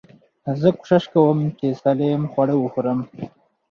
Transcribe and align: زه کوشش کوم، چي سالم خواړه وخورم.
زه 0.61 0.69
کوشش 0.79 1.03
کوم، 1.11 1.37
چي 1.57 1.67
سالم 1.81 2.21
خواړه 2.31 2.55
وخورم. 2.57 2.99